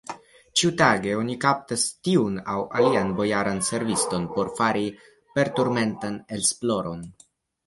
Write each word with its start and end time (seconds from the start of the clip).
Ĉiutage 0.59 1.11
oni 1.17 1.35
kaptas 1.43 1.83
tiun 2.07 2.39
aŭ 2.53 2.57
alian 2.79 3.13
bojaran 3.19 3.61
serviston 3.69 4.27
por 4.39 4.51
fari 4.63 4.85
perturmentan 5.37 6.19
esploron. 6.41 7.07